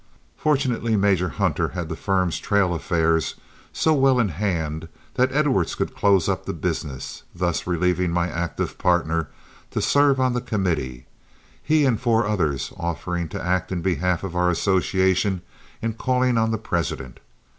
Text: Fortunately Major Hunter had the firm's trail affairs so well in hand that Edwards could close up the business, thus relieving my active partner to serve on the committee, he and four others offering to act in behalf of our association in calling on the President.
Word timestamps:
Fortunately 0.35 0.95
Major 0.95 1.29
Hunter 1.29 1.67
had 1.67 1.87
the 1.87 1.95
firm's 1.95 2.39
trail 2.39 2.73
affairs 2.73 3.35
so 3.71 3.93
well 3.93 4.19
in 4.19 4.29
hand 4.29 4.87
that 5.13 5.31
Edwards 5.31 5.75
could 5.75 5.95
close 5.95 6.27
up 6.27 6.47
the 6.47 6.53
business, 6.53 7.21
thus 7.35 7.67
relieving 7.67 8.09
my 8.09 8.27
active 8.27 8.79
partner 8.79 9.29
to 9.69 9.79
serve 9.79 10.19
on 10.19 10.33
the 10.33 10.41
committee, 10.41 11.05
he 11.61 11.85
and 11.85 12.01
four 12.01 12.25
others 12.25 12.73
offering 12.77 13.29
to 13.29 13.45
act 13.45 13.71
in 13.71 13.83
behalf 13.83 14.23
of 14.23 14.35
our 14.35 14.49
association 14.49 15.43
in 15.83 15.93
calling 15.93 16.35
on 16.35 16.49
the 16.49 16.57
President. 16.57 17.19